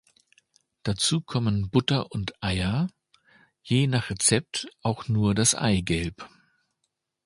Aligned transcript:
Dazu 0.81 1.21
kommen 1.21 1.69
Butter 1.69 2.11
und 2.11 2.33
Eier, 2.41 2.89
je 3.61 3.85
nach 3.85 4.09
Rezept 4.09 4.67
auch 4.81 5.07
nur 5.07 5.35
das 5.35 5.53
Eigelb. 5.53 6.27